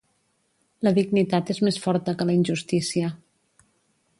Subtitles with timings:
[0.87, 3.13] La dignitat és més forta que la injustícia.